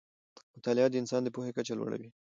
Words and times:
مطالعه 0.57 0.87
د 0.91 0.95
انسان 1.01 1.21
د 1.23 1.29
پوهې 1.35 1.51
کچه 1.57 1.73
لوړه 1.75 1.95
وي 2.01 2.09